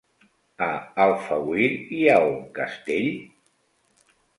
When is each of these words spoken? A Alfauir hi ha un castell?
A 0.67 0.69
Alfauir 1.05 1.69
hi 1.99 2.03
ha 2.15 2.19
un 2.33 2.43
castell? 2.59 3.11